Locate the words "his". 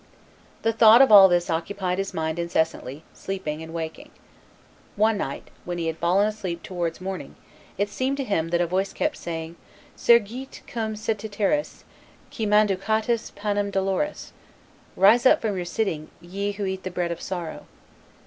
1.99-2.11